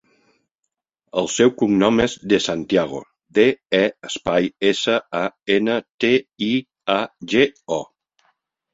[1.21, 3.03] El seu cognom és De Santiago:
[3.39, 3.47] de,
[3.83, 5.25] e, espai, essa, a,
[5.61, 6.15] ena, te,
[6.51, 6.53] i,
[6.99, 7.01] a,
[7.37, 7.49] ge,
[7.83, 7.85] o.